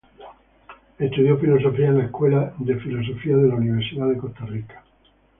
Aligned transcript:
Estudió 0.97 1.37
filosofía 1.37 1.89
en 1.89 1.99
la 1.99 2.05
Escuela 2.05 2.55
de 2.57 2.75
Filosofía 2.79 3.37
de 3.37 3.47
la 3.47 3.53
Universidad 3.55 4.07
de 4.09 4.17
Costa 4.17 4.47
Rica. 4.47 4.83